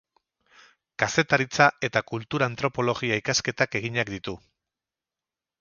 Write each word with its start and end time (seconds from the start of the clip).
Kazetaritza 1.03 1.67
eta 1.89 2.03
kultura 2.13 2.49
antropologia 2.53 3.23
ikasketak 3.25 3.81
eginak 3.81 4.13
ditu. 4.19 4.37